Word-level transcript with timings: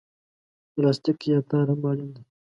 پلاستیک 0.73 1.19
یا 1.31 1.39
تار 1.49 1.65
هم 1.71 1.81
اړین 1.89 2.09
دي. 2.15 2.23